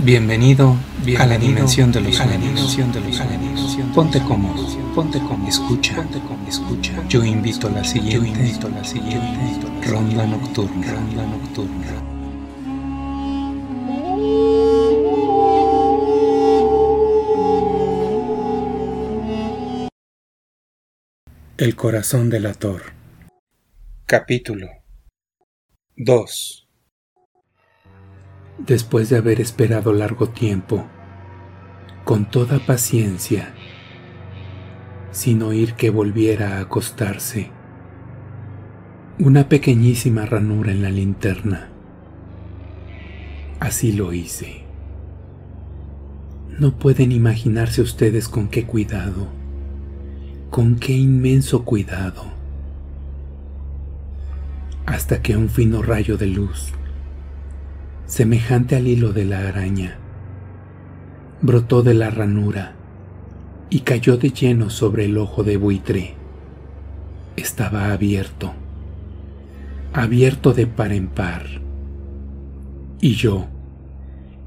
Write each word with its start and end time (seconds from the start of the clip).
Bienvenido, 0.00 0.76
a 1.18 1.26
la 1.26 1.36
dimensión 1.38 1.90
de 1.90 2.00
los 2.00 2.14
sueños. 2.14 2.78
Ponte 3.92 4.22
cómodo, 4.22 4.64
ponte 4.94 5.18
cómodo, 5.18 5.48
escucha, 5.48 5.96
ponte 5.96 6.20
cómodo, 6.20 6.48
escucha. 6.48 7.02
Yo 7.08 7.24
invito 7.24 7.66
a 7.66 7.70
la 7.72 7.82
siguiente, 7.82 8.14
yo 8.14 8.24
invito 8.24 8.68
a 8.68 8.70
la 8.70 8.84
siguiente. 8.84 9.60
Ronda 9.88 10.24
nocturna, 10.24 10.92
ronda 10.92 11.26
nocturna. 11.26 11.86
El 21.56 21.74
corazón 21.74 22.30
del 22.30 22.46
ator. 22.46 22.82
Capítulo 24.06 24.68
2 25.96 26.67
después 28.58 29.08
de 29.08 29.16
haber 29.16 29.40
esperado 29.40 29.92
largo 29.92 30.28
tiempo, 30.28 30.84
con 32.04 32.28
toda 32.30 32.58
paciencia, 32.58 33.54
sin 35.12 35.42
oír 35.42 35.74
que 35.74 35.90
volviera 35.90 36.56
a 36.56 36.60
acostarse, 36.60 37.50
una 39.18 39.48
pequeñísima 39.48 40.26
ranura 40.26 40.72
en 40.72 40.82
la 40.82 40.90
linterna. 40.90 41.68
Así 43.60 43.92
lo 43.92 44.12
hice. 44.12 44.62
No 46.58 46.76
pueden 46.76 47.12
imaginarse 47.12 47.82
ustedes 47.82 48.28
con 48.28 48.48
qué 48.48 48.64
cuidado, 48.64 49.28
con 50.50 50.76
qué 50.76 50.92
inmenso 50.92 51.64
cuidado, 51.64 52.24
hasta 54.86 55.22
que 55.22 55.36
un 55.36 55.48
fino 55.48 55.82
rayo 55.82 56.16
de 56.16 56.26
luz 56.26 56.72
semejante 58.08 58.74
al 58.74 58.88
hilo 58.88 59.12
de 59.12 59.26
la 59.26 59.46
araña, 59.46 59.98
brotó 61.42 61.82
de 61.82 61.92
la 61.92 62.08
ranura 62.08 62.74
y 63.68 63.80
cayó 63.80 64.16
de 64.16 64.30
lleno 64.30 64.70
sobre 64.70 65.04
el 65.04 65.18
ojo 65.18 65.44
de 65.44 65.58
buitre. 65.58 66.14
Estaba 67.36 67.92
abierto, 67.92 68.54
abierto 69.92 70.54
de 70.54 70.66
par 70.66 70.92
en 70.92 71.08
par. 71.08 71.44
Y 72.98 73.12
yo 73.12 73.46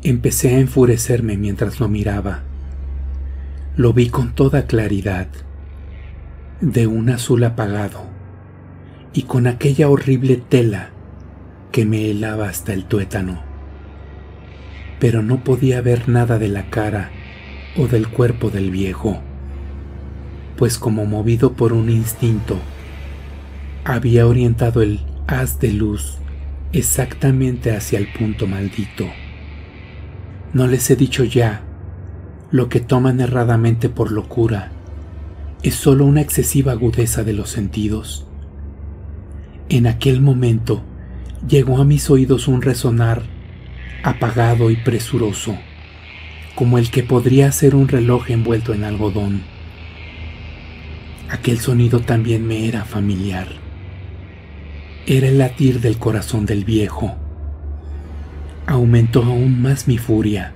empecé 0.02 0.56
a 0.56 0.59
enfurecerme 0.59 1.38
mientras 1.38 1.80
lo 1.80 1.88
miraba. 1.88 2.42
Lo 3.78 3.94
vi 3.94 4.09
con 4.09 4.34
toda 4.34 4.66
claridad, 4.66 5.28
de 6.62 6.88
un 6.88 7.12
azul 7.12 7.44
apagado, 7.44 8.06
y 9.14 9.23
con 9.23 9.45
aquella 9.45 9.88
horrible 9.88 10.38
tela 10.38 10.89
que 11.72 11.86
me 11.86 12.09
helaba 12.09 12.50
hasta 12.50 12.73
el 12.73 12.86
tuétano 12.86 13.51
pero 15.02 15.24
no 15.24 15.44
podía 15.44 15.82
ver 15.82 16.08
nada 16.08 16.38
de 16.38 16.48
la 16.48 16.70
cara 16.70 17.10
o 17.76 17.88
del 17.88 18.08
cuerpo 18.08 18.52
del 18.52 18.70
viejo, 18.70 19.20
pues 20.58 20.78
como 20.78 21.08
movido 21.08 21.54
por 21.54 21.74
un 21.74 21.90
instinto, 21.90 22.60
había 23.84 24.28
orientado 24.28 24.84
el 24.84 25.00
haz 25.26 25.60
de 25.60 25.74
luz 25.74 26.20
exactamente 26.72 27.76
hacia 27.76 27.98
el 27.98 28.14
punto 28.14 28.46
maldito. 28.46 29.08
No 30.54 30.68
les 30.68 30.92
he 30.92 30.96
dicho 30.96 31.24
ya, 31.24 31.64
lo 32.52 32.70
que 32.70 32.80
toman 32.80 33.22
erradamente 33.22 33.90
por 33.90 34.12
locura 34.12 34.72
es 35.64 35.74
solo 35.74 36.06
una 36.06 36.22
excesiva 36.22 36.74
agudeza 36.74 37.24
de 37.24 37.34
los 37.34 37.50
sentidos. 37.50 38.28
En 39.68 39.88
aquel 39.88 40.22
momento 40.22 40.84
llegó 41.48 41.80
a 41.82 41.86
mis 41.86 42.08
oídos 42.12 42.48
un 42.48 42.62
resonar 42.62 43.41
apagado 44.04 44.72
y 44.72 44.76
presuroso, 44.76 45.58
como 46.56 46.78
el 46.78 46.90
que 46.90 47.04
podría 47.04 47.52
ser 47.52 47.76
un 47.76 47.88
reloj 47.88 48.32
envuelto 48.32 48.74
en 48.74 48.84
algodón. 48.84 49.44
Aquel 51.30 51.60
sonido 51.60 52.00
también 52.00 52.45
me 52.45 52.67
era 52.67 52.84
familiar. 52.84 53.48
Era 55.06 55.28
el 55.28 55.38
latir 55.38 55.82
del 55.82 55.98
corazón 55.98 56.45
del 56.45 56.66
viejo. 56.66 57.16
Aumentó 58.66 59.23
aún 59.23 59.61
más 59.61 59.88
mi 59.88 59.98
furia, 59.98 60.54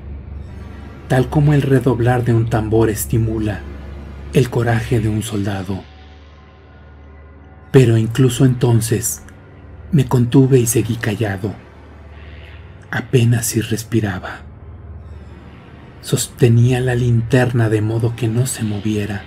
tal 1.07 1.29
como 1.29 1.53
el 1.53 1.61
redoblar 1.61 2.23
de 2.23 2.33
un 2.33 2.49
tambor 2.49 2.89
estimula 2.89 3.61
el 4.33 4.49
coraje 4.49 4.99
de 4.99 5.09
un 5.09 5.23
soldado. 5.23 5.83
Pero 7.71 7.97
incluso 7.97 8.45
entonces 8.45 9.21
me 9.91 10.05
contuve 10.05 10.59
y 10.59 10.65
seguí 10.65 10.95
callado 10.95 11.53
apenas 12.91 13.47
si 13.47 13.61
respiraba. 13.61 14.41
Sostenía 16.01 16.79
la 16.81 16.95
linterna 16.95 17.69
de 17.69 17.81
modo 17.81 18.15
que 18.15 18.27
no 18.27 18.45
se 18.45 18.63
moviera, 18.63 19.23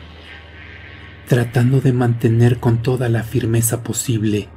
tratando 1.26 1.80
de 1.80 1.92
mantener 1.92 2.58
con 2.58 2.82
toda 2.82 3.08
la 3.08 3.22
firmeza 3.22 3.82
posible 3.82 4.48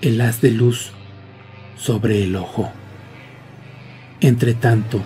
el 0.00 0.20
haz 0.20 0.40
de 0.40 0.50
luz 0.50 0.92
sobre 1.76 2.24
el 2.24 2.36
ojo. 2.36 2.72
Entretanto, 4.20 5.02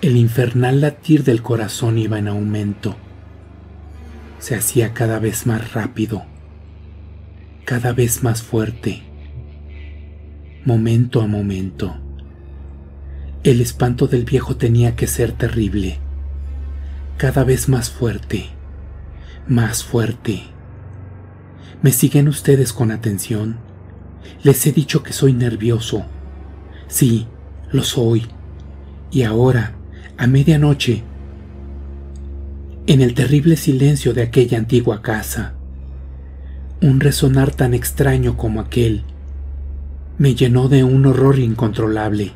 el 0.00 0.16
infernal 0.16 0.80
latir 0.80 1.22
del 1.24 1.42
corazón 1.42 1.98
iba 1.98 2.18
en 2.18 2.28
aumento. 2.28 2.96
Se 4.38 4.56
hacía 4.56 4.92
cada 4.92 5.20
vez 5.20 5.46
más 5.46 5.72
rápido, 5.72 6.24
cada 7.64 7.92
vez 7.92 8.24
más 8.24 8.42
fuerte 8.42 9.11
momento 10.64 11.20
a 11.20 11.26
momento. 11.26 11.96
El 13.42 13.60
espanto 13.60 14.06
del 14.06 14.24
viejo 14.24 14.56
tenía 14.56 14.94
que 14.94 15.08
ser 15.08 15.32
terrible, 15.32 15.98
cada 17.16 17.42
vez 17.42 17.68
más 17.68 17.90
fuerte, 17.90 18.46
más 19.48 19.82
fuerte. 19.82 20.44
¿Me 21.82 21.90
siguen 21.90 22.28
ustedes 22.28 22.72
con 22.72 22.92
atención? 22.92 23.58
Les 24.44 24.64
he 24.64 24.72
dicho 24.72 25.02
que 25.02 25.12
soy 25.12 25.32
nervioso. 25.32 26.04
Sí, 26.86 27.26
lo 27.72 27.82
soy. 27.82 28.28
Y 29.10 29.24
ahora, 29.24 29.72
a 30.16 30.28
medianoche, 30.28 31.02
en 32.86 33.00
el 33.00 33.14
terrible 33.14 33.56
silencio 33.56 34.14
de 34.14 34.22
aquella 34.22 34.58
antigua 34.58 35.02
casa, 35.02 35.54
un 36.80 37.00
resonar 37.00 37.52
tan 37.52 37.74
extraño 37.74 38.36
como 38.36 38.60
aquel 38.60 39.04
me 40.22 40.36
llenó 40.36 40.68
de 40.68 40.84
un 40.84 41.04
horror 41.04 41.40
incontrolable. 41.40 42.30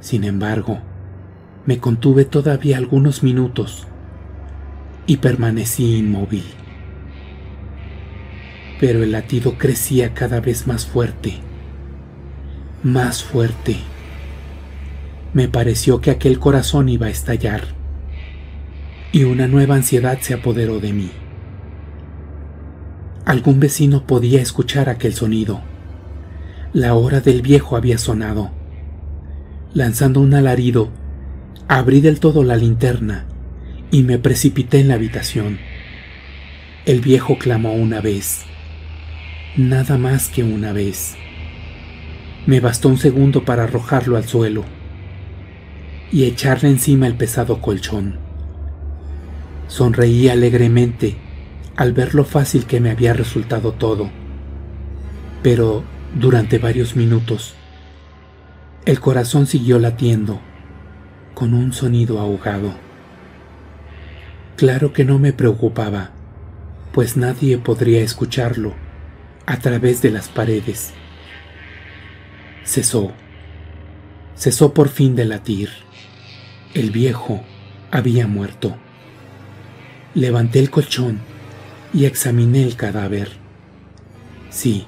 Sin 0.00 0.24
embargo, 0.24 0.78
me 1.66 1.80
contuve 1.80 2.24
todavía 2.24 2.78
algunos 2.78 3.22
minutos 3.22 3.86
y 5.06 5.18
permanecí 5.18 5.98
inmóvil. 5.98 6.44
Pero 8.80 9.02
el 9.02 9.12
latido 9.12 9.58
crecía 9.58 10.14
cada 10.14 10.40
vez 10.40 10.66
más 10.66 10.86
fuerte, 10.86 11.40
más 12.82 13.22
fuerte. 13.22 13.76
Me 15.34 15.48
pareció 15.48 16.00
que 16.00 16.10
aquel 16.10 16.38
corazón 16.38 16.88
iba 16.88 17.08
a 17.08 17.10
estallar 17.10 17.64
y 19.12 19.24
una 19.24 19.46
nueva 19.46 19.74
ansiedad 19.74 20.20
se 20.22 20.32
apoderó 20.32 20.80
de 20.80 20.94
mí. 20.94 21.10
Algún 23.26 23.60
vecino 23.60 24.06
podía 24.06 24.40
escuchar 24.40 24.88
aquel 24.88 25.12
sonido 25.12 25.73
la 26.74 26.94
hora 26.94 27.20
del 27.20 27.40
viejo 27.40 27.76
había 27.76 27.98
sonado. 27.98 28.50
Lanzando 29.74 30.20
un 30.20 30.34
alarido, 30.34 30.90
abrí 31.68 32.00
del 32.00 32.18
todo 32.18 32.42
la 32.42 32.56
linterna 32.56 33.26
y 33.92 34.02
me 34.02 34.18
precipité 34.18 34.80
en 34.80 34.88
la 34.88 34.94
habitación. 34.94 35.60
El 36.84 37.00
viejo 37.00 37.38
clamó 37.38 37.74
una 37.74 38.00
vez, 38.00 38.42
nada 39.56 39.98
más 39.98 40.28
que 40.28 40.42
una 40.42 40.72
vez. 40.72 41.14
Me 42.44 42.58
bastó 42.58 42.88
un 42.88 42.98
segundo 42.98 43.44
para 43.44 43.62
arrojarlo 43.64 44.16
al 44.16 44.24
suelo 44.24 44.64
y 46.10 46.24
echarle 46.24 46.70
encima 46.70 47.06
el 47.06 47.14
pesado 47.14 47.60
colchón. 47.60 48.18
Sonreí 49.68 50.28
alegremente 50.28 51.16
al 51.76 51.92
ver 51.92 52.16
lo 52.16 52.24
fácil 52.24 52.66
que 52.66 52.80
me 52.80 52.90
había 52.90 53.12
resultado 53.12 53.72
todo, 53.72 54.10
pero 55.40 55.93
durante 56.14 56.58
varios 56.58 56.94
minutos. 56.96 57.54
El 58.84 59.00
corazón 59.00 59.46
siguió 59.46 59.78
latiendo, 59.78 60.40
con 61.34 61.54
un 61.54 61.72
sonido 61.72 62.20
ahogado. 62.20 62.74
Claro 64.56 64.92
que 64.92 65.04
no 65.04 65.18
me 65.18 65.32
preocupaba, 65.32 66.12
pues 66.92 67.16
nadie 67.16 67.58
podría 67.58 68.02
escucharlo 68.02 68.74
a 69.46 69.58
través 69.58 70.00
de 70.02 70.10
las 70.10 70.28
paredes. 70.28 70.92
Cesó. 72.64 73.12
Cesó 74.36 74.72
por 74.72 74.88
fin 74.88 75.16
de 75.16 75.24
latir. 75.24 75.70
El 76.74 76.90
viejo 76.90 77.42
había 77.90 78.26
muerto. 78.26 78.76
Levanté 80.14 80.60
el 80.60 80.70
colchón 80.70 81.20
y 81.92 82.04
examiné 82.04 82.62
el 82.62 82.76
cadáver. 82.76 83.32
Sí, 84.50 84.86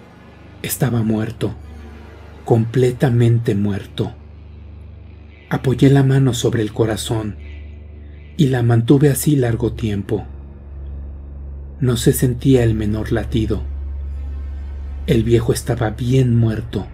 estaba 0.63 1.03
muerto, 1.03 1.55
completamente 2.45 3.55
muerto. 3.55 4.13
Apoyé 5.49 5.91
la 5.91 6.03
mano 6.03 6.35
sobre 6.35 6.63
el 6.63 6.73
corazón 6.73 7.37
y 8.37 8.49
la 8.49 8.63
mantuve 8.63 9.11
así 9.11 9.37
largo 9.37 9.73
tiempo. 9.73 10.25
No 11.81 11.97
se 11.97 12.13
sentía 12.13 12.65
el 12.65 12.75
menor 12.75 13.13
latido. 13.13 13.63
El 15.07 15.23
viejo 15.23 15.53
estaba 15.53 15.91
bien 15.91 16.37
muerto. 16.37 16.87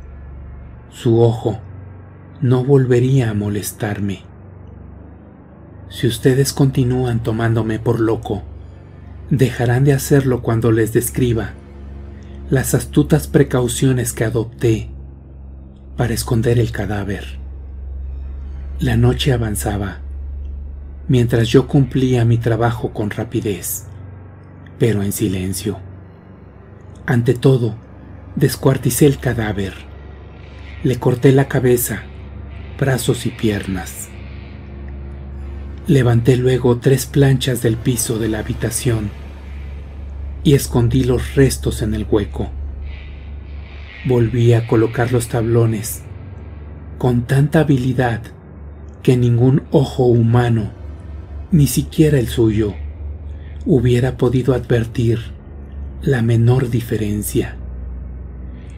Su 0.91 1.21
ojo 1.21 1.61
no 2.41 2.65
volvería 2.65 3.31
a 3.31 3.35
molestarme. 3.35 4.23
Si 5.89 6.07
ustedes 6.07 6.53
continúan 6.53 7.23
tomándome 7.23 7.79
por 7.79 8.01
loco, 8.01 8.43
dejarán 9.31 9.85
de 9.85 9.93
hacerlo 9.93 10.43
cuando 10.43 10.73
les 10.73 10.93
describa 10.93 11.55
las 12.53 12.75
astutas 12.75 13.29
precauciones 13.29 14.13
que 14.13 14.25
adopté 14.25 14.91
para 15.97 16.13
esconder 16.13 16.59
el 16.59 16.71
cadáver. 16.71 17.39
La 18.79 18.99
noche 18.99 19.33
avanzaba, 19.33 20.03
mientras 21.09 21.49
yo 21.49 21.67
cumplía 21.67 22.27
mi 22.27 22.37
trabajo 22.37 22.93
con 22.93 23.09
rapidez, 23.09 23.85
pero 24.79 25.03
en 25.03 25.13
silencio. 25.13 25.79
Ante 27.07 27.33
todo, 27.33 27.75
descuarticé 28.37 29.07
el 29.07 29.17
cadáver. 29.17 29.73
Le 30.85 30.99
corté 30.99 31.33
la 31.33 31.49
cabeza, 31.49 32.03
brazos 32.79 33.25
y 33.25 33.31
piernas. 33.31 34.11
Levanté 35.87 36.37
luego 36.37 36.77
tres 36.81 37.07
planchas 37.07 37.63
del 37.63 37.79
piso 37.79 38.19
de 38.19 38.29
la 38.29 38.41
habitación 38.41 39.22
y 40.45 40.55
escondí 40.55 41.05
los 41.05 41.35
restos 41.35 41.83
en 41.83 41.95
el 41.95 42.07
hueco. 42.11 42.51
Volví 44.05 44.53
a 44.53 44.67
colocar 44.67 45.13
los 45.13 45.29
tablones 45.29 46.03
con 46.99 47.23
tanta 47.27 47.61
habilidad 47.61 48.23
que 49.03 49.17
ningún 49.17 49.65
ojo 49.71 50.05
humano, 50.05 50.73
ni 51.51 51.67
siquiera 51.67 52.19
el 52.19 52.29
suyo, 52.29 52.75
hubiera 53.67 54.17
podido 54.17 54.55
advertir 54.55 55.19
la 56.03 56.23
menor 56.23 56.71
diferencia. 56.71 57.57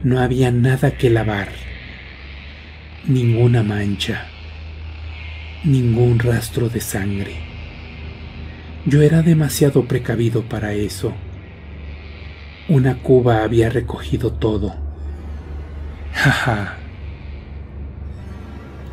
No 0.03 0.21
había 0.21 0.51
nada 0.51 0.93
que 0.93 1.11
lavar, 1.11 1.49
ninguna 3.07 3.63
mancha, 3.63 4.27
ningún 5.65 6.19
rastro 6.19 6.69
de 6.69 6.81
sangre. 6.81 7.37
Yo 8.87 9.01
era 9.01 9.23
demasiado 9.23 9.87
precavido 9.87 10.43
para 10.43 10.75
eso. 10.75 11.15
Una 12.69 12.97
cuba 13.03 13.43
había 13.43 13.69
recogido 13.69 14.33
todo. 14.33 14.75
Jaja. 16.15 16.77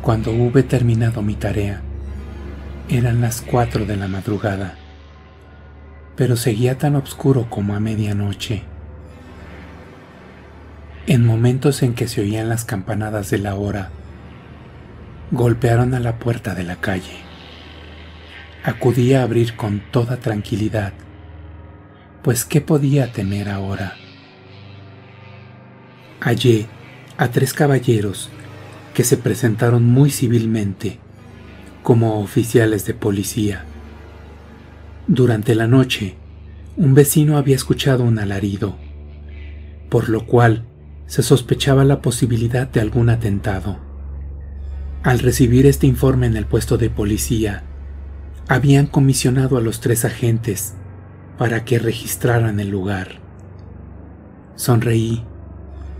Cuando 0.02 0.30
hube 0.30 0.62
terminado 0.62 1.22
mi 1.22 1.36
tarea, 1.36 1.80
eran 2.90 3.22
las 3.22 3.40
cuatro 3.40 3.86
de 3.86 3.96
la 3.96 4.08
madrugada, 4.08 4.74
pero 6.16 6.36
seguía 6.36 6.76
tan 6.76 6.96
oscuro 6.96 7.48
como 7.48 7.74
a 7.74 7.80
medianoche. 7.80 8.64
En 11.06 11.24
momentos 11.24 11.82
en 11.82 11.94
que 11.94 12.08
se 12.08 12.20
oían 12.20 12.50
las 12.50 12.66
campanadas 12.66 13.30
de 13.30 13.38
la 13.38 13.54
hora, 13.54 13.88
golpearon 15.30 15.94
a 15.94 16.00
la 16.00 16.18
puerta 16.18 16.54
de 16.54 16.64
la 16.64 16.76
calle. 16.76 17.22
Acudí 18.64 19.14
a 19.14 19.22
abrir 19.22 19.56
con 19.56 19.80
toda 19.90 20.18
tranquilidad, 20.18 20.92
pues 22.22 22.44
¿qué 22.44 22.60
podía 22.60 23.12
temer 23.12 23.48
ahora? 23.48 23.94
Hallé 26.20 26.66
a 27.16 27.28
tres 27.28 27.52
caballeros 27.52 28.30
que 28.94 29.04
se 29.04 29.16
presentaron 29.16 29.84
muy 29.84 30.10
civilmente 30.10 30.98
como 31.82 32.20
oficiales 32.20 32.86
de 32.86 32.94
policía. 32.94 33.64
Durante 35.08 35.56
la 35.56 35.66
noche, 35.66 36.14
un 36.76 36.94
vecino 36.94 37.36
había 37.36 37.56
escuchado 37.56 38.04
un 38.04 38.20
alarido, 38.20 38.76
por 39.90 40.08
lo 40.08 40.24
cual 40.26 40.64
se 41.06 41.22
sospechaba 41.22 41.84
la 41.84 42.00
posibilidad 42.00 42.68
de 42.68 42.80
algún 42.80 43.10
atentado. 43.10 43.80
Al 45.02 45.18
recibir 45.18 45.66
este 45.66 45.88
informe 45.88 46.26
en 46.26 46.36
el 46.36 46.46
puesto 46.46 46.78
de 46.78 46.88
policía, 46.88 47.64
habían 48.46 48.86
comisionado 48.86 49.56
a 49.56 49.60
los 49.60 49.80
tres 49.80 50.04
agentes 50.04 50.76
para 51.38 51.64
que 51.64 51.78
registraran 51.78 52.60
el 52.60 52.68
lugar. 52.68 53.20
Sonreí, 54.54 55.24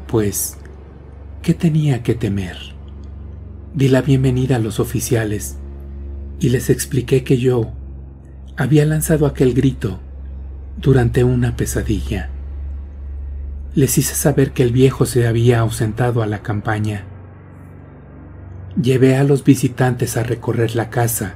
pues, 0.07 0.59
¿qué 1.43 1.55
tenía 1.55 2.03
que 2.03 2.15
temer? 2.15 2.57
Di 3.75 3.89
la 3.89 4.03
bienvenida 4.03 4.57
a 4.57 4.59
los 4.59 4.79
oficiales 4.79 5.57
y 6.39 6.51
les 6.51 6.71
expliqué 6.71 7.25
que 7.25 7.39
yo 7.39 7.73
había 8.57 8.85
lanzado 8.85 9.27
aquel 9.27 9.55
grito 9.55 10.01
durante 10.77 11.25
una 11.25 11.57
pesadilla. 11.57 12.29
Les 13.75 13.97
hice 13.97 14.15
saber 14.15 14.53
que 14.53 14.63
el 14.63 14.73
viejo 14.73 15.07
se 15.07 15.27
había 15.27 15.61
ausentado 15.61 16.23
a 16.23 16.27
la 16.27 16.43
campaña. 16.43 17.05
Llevé 18.81 19.17
a 19.17 19.25
los 19.25 19.45
visitantes 19.45 20.17
a 20.17 20.23
recorrer 20.23 20.77
la 20.77 20.91
casa 20.91 21.35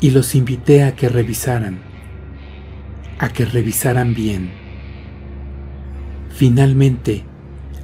y 0.00 0.10
los 0.10 0.34
invité 0.34 0.84
a 0.84 0.94
que 0.94 1.08
revisaran, 1.08 1.80
a 3.18 3.28
que 3.30 3.44
revisaran 3.44 4.14
bien. 4.14 4.50
Finalmente, 6.30 7.24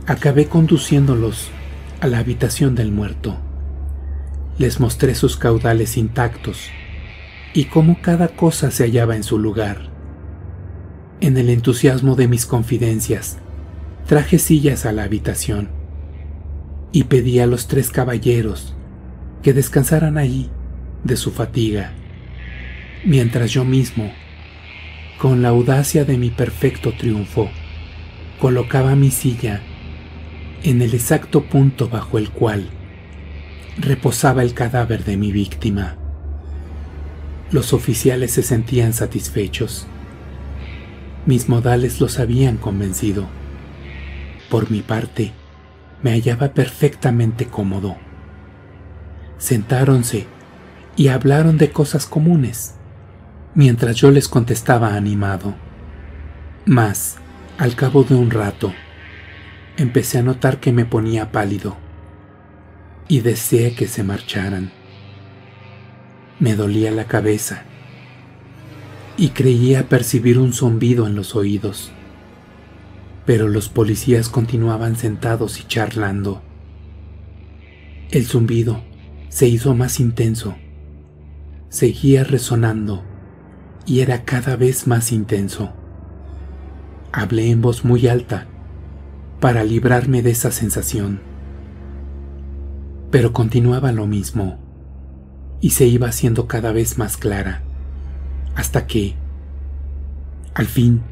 acabé 0.07 0.47
conduciéndolos 0.47 1.51
a 2.01 2.07
la 2.07 2.19
habitación 2.19 2.75
del 2.75 2.93
muerto. 2.93 3.39
Les 4.59 4.81
mostré 4.81 5.15
sus 5.15 5.37
caudales 5.37 5.97
intactos 5.97 6.69
y 7.55 7.65
cómo 7.65 7.99
cada 8.03 8.29
cosa 8.29 8.71
se 8.71 8.85
hallaba 8.85 9.17
en 9.17 9.23
su 9.23 9.39
lugar. 9.39 9.91
En 11.21 11.37
el 11.37 11.49
entusiasmo 11.49 12.17
de 12.17 12.29
mis 12.29 12.47
confidencias, 12.47 13.39
traje 14.07 14.39
sillas 14.39 14.85
a 14.85 14.93
la 14.93 15.05
habitación 15.05 15.71
y 16.91 17.05
pedí 17.05 17.39
a 17.39 17.47
los 17.47 17.69
tres 17.69 17.91
caballeros 17.91 18.75
que 19.43 19.53
descansaran 19.53 20.19
allí 20.19 20.51
de 21.05 21.17
su 21.17 21.31
fatiga, 21.31 21.93
mientras 23.05 23.51
yo 23.51 23.65
mismo, 23.65 24.13
con 25.23 25.41
la 25.41 25.51
audacia 25.51 26.05
de 26.05 26.19
mi 26.19 26.31
perfecto 26.31 26.95
triunfo, 26.99 27.49
colocaba 28.41 28.97
mi 28.97 29.13
silla 29.13 29.61
en 30.65 30.83
el 30.83 30.95
exacto 30.95 31.45
punto 31.45 31.89
bajo 31.89 32.19
el 32.19 32.31
cual 32.31 32.71
reposaba 33.79 34.43
el 34.43 34.53
cadáver 34.53 35.05
de 35.05 35.17
mi 35.17 35.31
víctima. 35.31 35.97
Los 37.53 37.73
oficiales 37.73 38.33
se 38.33 38.43
sentían 38.43 38.93
satisfechos. 38.93 39.87
Mis 41.25 41.49
modales 41.49 42.01
los 42.01 42.19
habían 42.19 42.57
convencido. 42.57 43.29
Por 44.51 44.73
mi 44.73 44.83
parte, 44.83 45.31
me 46.03 46.11
hallaba 46.11 46.53
perfectamente 46.53 47.47
cómodo. 47.47 47.97
Sentáronse 49.39 50.27
y 50.97 51.07
hablaron 51.07 51.59
de 51.59 51.71
cosas 51.71 52.07
comunes, 52.07 52.75
mientras 53.55 53.97
yo 53.97 54.11
les 54.11 54.29
contestaba 54.29 54.95
animado. 54.95 55.55
Mas, 56.65 57.17
al 57.59 57.75
cabo 57.75 58.05
de 58.05 58.15
un 58.15 58.31
rato, 58.31 58.73
empecé 59.77 60.19
a 60.19 60.23
notar 60.23 60.61
que 60.61 60.73
me 60.73 60.85
ponía 60.85 61.33
pálido 61.33 61.77
y 63.09 63.21
deseé 63.21 63.75
que 63.75 63.87
se 63.87 64.05
marcharan. 64.05 64.71
Me 66.39 66.55
dolía 66.55 66.91
la 66.91 67.05
cabeza 67.05 67.65
y 69.17 69.31
creía 69.31 69.89
percibir 69.89 70.39
un 70.39 70.53
zumbido 70.53 71.07
en 71.07 71.15
los 71.15 71.37
oídos, 71.37 71.93
pero 73.27 73.49
los 73.49 73.69
policías 73.69 74.29
continuaban 74.29 74.97
sentados 74.97 75.61
y 75.61 75.65
charlando. 75.65 76.43
El 78.11 78.25
zumbido 78.27 78.83
se 79.29 79.47
hizo 79.47 79.75
más 79.75 80.01
intenso, 80.01 80.57
seguía 81.69 82.25
resonando 82.25 83.12
y 83.87 84.01
era 84.01 84.25
cada 84.25 84.57
vez 84.57 84.87
más 84.87 85.13
intenso. 85.13 85.73
Hablé 87.13 87.51
en 87.51 87.61
voz 87.61 87.85
muy 87.85 88.09
alta 88.09 88.47
para 89.41 89.65
librarme 89.65 90.23
de 90.23 90.31
esa 90.31 90.51
sensación. 90.51 91.21
Pero 93.11 93.33
continuaba 93.33 93.93
lo 93.93 94.07
mismo 94.07 94.59
y 95.61 95.71
se 95.71 95.87
iba 95.87 96.09
haciendo 96.09 96.47
cada 96.47 96.73
vez 96.73 96.99
más 96.99 97.17
clara, 97.17 97.63
hasta 98.55 98.87
que, 98.87 99.15
al 100.55 100.67
fin, 100.67 101.03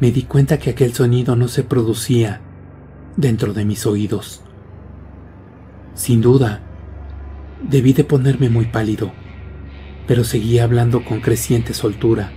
me 0.00 0.10
di 0.10 0.22
cuenta 0.22 0.58
que 0.58 0.70
aquel 0.70 0.92
sonido 0.92 1.36
no 1.36 1.48
se 1.48 1.64
producía 1.64 2.40
dentro 3.16 3.52
de 3.54 3.64
mis 3.64 3.86
oídos. 3.86 4.42
Sin 5.94 6.20
duda, 6.20 6.60
debí 7.68 7.92
de 7.94 8.04
ponerme 8.04 8.50
muy 8.50 8.66
pálido, 8.66 9.12
pero 10.06 10.24
seguía 10.24 10.64
hablando 10.64 11.04
con 11.04 11.20
creciente 11.20 11.74
soltura 11.74 12.30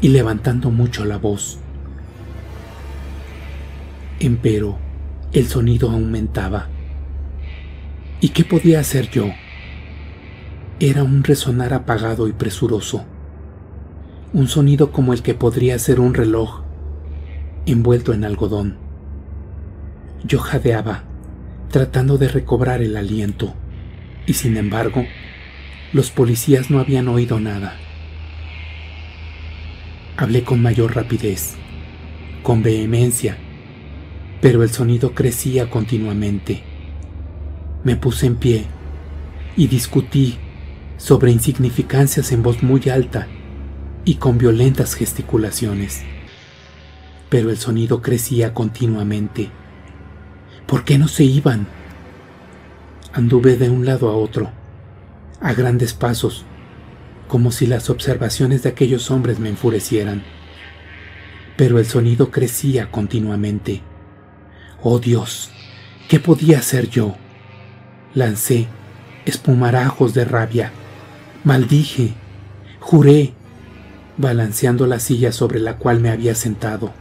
y 0.00 0.08
levantando 0.08 0.70
mucho 0.70 1.04
la 1.04 1.18
voz. 1.18 1.58
Empero 4.20 4.78
el 5.32 5.46
sonido 5.46 5.90
aumentaba. 5.90 6.68
¿Y 8.20 8.30
qué 8.30 8.44
podía 8.44 8.80
hacer 8.80 9.10
yo 9.10 9.26
Era 10.80 11.04
un 11.04 11.22
resonar 11.22 11.74
apagado 11.74 12.28
y 12.28 12.32
presuroso, 12.32 13.04
un 14.32 14.48
sonido 14.48 14.90
como 14.90 15.12
el 15.12 15.22
que 15.22 15.34
podría 15.34 15.78
ser 15.78 16.00
un 16.00 16.14
reloj 16.14 16.62
envuelto 17.66 18.12
en 18.12 18.24
algodón. 18.24 18.76
Yo 20.24 20.38
jadeaba, 20.38 21.04
tratando 21.70 22.16
de 22.16 22.28
recobrar 22.28 22.80
el 22.80 22.96
aliento, 22.96 23.54
y 24.26 24.34
sin 24.34 24.56
embargo, 24.56 25.04
los 25.92 26.10
policías 26.10 26.70
no 26.70 26.80
habían 26.80 27.08
oído 27.08 27.40
nada. 27.40 27.76
Hablé 30.16 30.42
con 30.44 30.60
mayor 30.60 30.94
rapidez, 30.94 31.54
con 32.42 32.62
vehemencia, 32.62 33.38
pero 34.40 34.62
el 34.62 34.70
sonido 34.70 35.14
crecía 35.14 35.70
continuamente. 35.70 36.62
Me 37.84 37.96
puse 37.96 38.26
en 38.26 38.36
pie 38.36 38.66
y 39.56 39.68
discutí 39.68 40.36
sobre 40.98 41.32
insignificancias 41.32 42.32
en 42.32 42.42
voz 42.42 42.62
muy 42.62 42.88
alta 42.90 43.26
y 44.04 44.16
con 44.16 44.36
violentas 44.36 44.94
gesticulaciones. 44.94 46.02
Pero 47.30 47.50
el 47.50 47.56
sonido 47.56 48.02
crecía 48.02 48.52
continuamente. 48.52 49.50
¿Por 50.66 50.84
qué 50.84 50.98
no 50.98 51.08
se 51.08 51.24
iban? 51.24 51.66
Anduve 53.12 53.56
de 53.56 53.70
un 53.70 53.86
lado 53.86 54.10
a 54.10 54.16
otro, 54.16 54.52
a 55.40 55.52
grandes 55.54 55.94
pasos, 55.94 56.44
como 57.28 57.52
si 57.52 57.66
las 57.66 57.90
observaciones 57.90 58.62
de 58.62 58.70
aquellos 58.70 59.10
hombres 59.10 59.38
me 59.38 59.48
enfurecieran. 59.48 60.22
Pero 61.56 61.78
el 61.78 61.86
sonido 61.86 62.30
crecía 62.30 62.90
continuamente. 62.90 63.82
Oh 64.82 64.98
Dios, 64.98 65.50
¿qué 66.08 66.20
podía 66.20 66.58
hacer 66.58 66.88
yo? 66.88 67.16
Lancé 68.14 68.68
espumarajos 69.26 70.14
de 70.14 70.24
rabia 70.24 70.72
Maldije, 71.44 72.14
juré, 72.80 73.32
balanceando 74.16 74.86
la 74.86 74.98
silla 74.98 75.30
sobre 75.30 75.60
la 75.60 75.78
cual 75.78 76.00
me 76.00 76.10
había 76.10 76.34
sentado. 76.34 76.92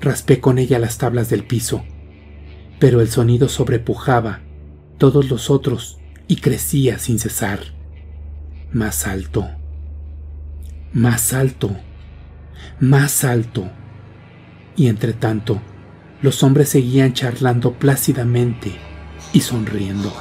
Raspé 0.00 0.40
con 0.40 0.58
ella 0.58 0.78
las 0.78 0.98
tablas 0.98 1.30
del 1.30 1.44
piso, 1.44 1.84
pero 2.78 3.00
el 3.00 3.08
sonido 3.08 3.48
sobrepujaba 3.48 4.40
todos 4.98 5.30
los 5.30 5.50
otros 5.50 5.98
y 6.28 6.36
crecía 6.36 6.98
sin 6.98 7.18
cesar. 7.18 7.60
Más 8.72 9.06
alto, 9.06 9.48
más 10.92 11.32
alto, 11.32 11.76
más 12.80 13.24
alto. 13.24 13.68
Y 14.76 14.88
entre 14.88 15.12
tanto, 15.12 15.60
los 16.22 16.42
hombres 16.42 16.70
seguían 16.70 17.12
charlando 17.12 17.74
plácidamente 17.74 18.72
y 19.32 19.40
sonriendo. 19.40 20.12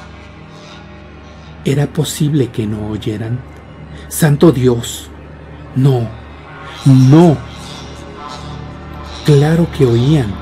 ¿Era 1.65 1.88
posible 1.88 2.50
que 2.50 2.67
no 2.67 2.89
oyeran? 2.89 3.39
Santo 4.10 4.51
Dios, 4.51 5.10
no, 5.75 6.10
no. 6.86 7.38
Claro 9.25 9.67
que 9.72 9.86
oían 9.86 10.33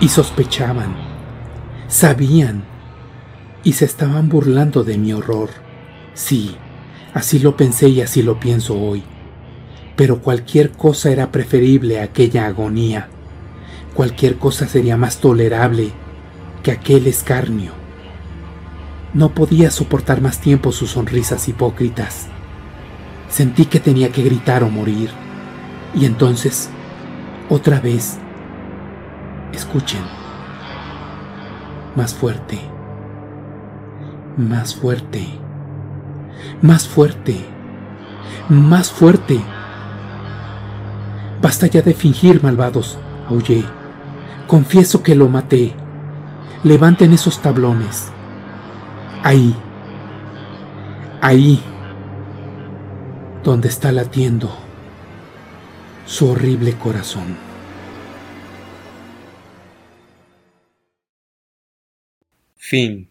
y 0.00 0.08
sospechaban, 0.08 0.94
sabían 1.88 2.64
y 3.64 3.74
se 3.74 3.84
estaban 3.84 4.28
burlando 4.28 4.84
de 4.84 4.98
mi 4.98 5.12
horror. 5.12 5.50
Sí, 6.14 6.56
así 7.14 7.38
lo 7.38 7.56
pensé 7.56 7.88
y 7.88 8.00
así 8.00 8.22
lo 8.22 8.40
pienso 8.40 8.78
hoy. 8.78 9.02
Pero 9.96 10.20
cualquier 10.20 10.70
cosa 10.70 11.10
era 11.10 11.30
preferible 11.30 12.00
a 12.00 12.04
aquella 12.04 12.46
agonía. 12.46 13.08
Cualquier 13.94 14.36
cosa 14.38 14.66
sería 14.66 14.96
más 14.96 15.18
tolerable 15.18 15.92
que 16.62 16.72
aquel 16.72 17.06
escarnio. 17.06 17.72
No 19.14 19.34
podía 19.34 19.70
soportar 19.70 20.22
más 20.22 20.40
tiempo 20.40 20.72
sus 20.72 20.92
sonrisas 20.92 21.46
hipócritas. 21.48 22.28
Sentí 23.28 23.66
que 23.66 23.80
tenía 23.80 24.10
que 24.10 24.22
gritar 24.22 24.62
o 24.62 24.70
morir. 24.70 25.10
Y 25.94 26.06
entonces, 26.06 26.70
otra 27.50 27.80
vez, 27.80 28.16
escuchen, 29.52 30.00
más 31.94 32.14
fuerte, 32.14 32.58
más 34.36 34.74
fuerte, 34.74 35.26
más 36.60 36.88
fuerte, 36.88 37.36
más 38.48 38.90
fuerte. 38.90 39.40
Basta 41.40 41.66
ya 41.66 41.82
de 41.82 41.94
fingir, 41.94 42.42
malvados, 42.42 42.98
aullé. 43.28 43.64
Confieso 44.46 45.02
que 45.02 45.14
lo 45.14 45.28
maté. 45.28 45.74
Levanten 46.62 47.12
esos 47.12 47.40
tablones. 47.40 48.12
Ahí, 49.24 49.54
ahí, 51.20 51.60
donde 53.42 53.68
está 53.68 53.90
latiendo 53.92 54.50
su 56.06 56.30
horrible 56.30 56.74
corazón. 56.74 57.36
Fin. 62.56 63.08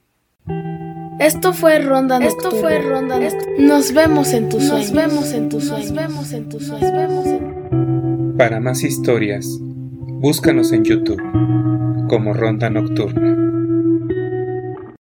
Esto 1.21 1.53
fue 1.53 1.77
Ronda 1.77 2.19
Nocturna. 2.19 2.47
Esto 2.47 2.61
fue 2.61 2.79
Ronda 2.79 3.19
Nos 3.59 3.93
vemos 3.93 4.33
en 4.33 4.49
tus 4.49 4.63
sueños. 4.63 4.91
Nos 4.91 5.03
vemos 5.03 5.33
en 5.33 5.49
tus 5.49 5.67
sueños. 5.67 5.91
Nos 5.91 6.07
vemos 6.07 6.33
en 6.33 6.49
tus 6.49 6.65
sueños. 6.65 6.91
Nos 6.91 6.93
vemos 6.93 7.25
en... 7.27 8.37
Para 8.37 8.59
más 8.59 8.83
historias, 8.83 9.47
búscanos 10.19 10.71
en 10.71 10.83
YouTube 10.83 11.21
como 12.09 12.33
Ronda 12.33 12.71
Nocturna. 12.71 13.60